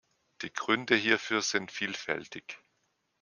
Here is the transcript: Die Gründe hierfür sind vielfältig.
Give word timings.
Die 0.41 0.51
Gründe 0.51 0.95
hierfür 0.95 1.43
sind 1.43 1.71
vielfältig. 1.71 2.57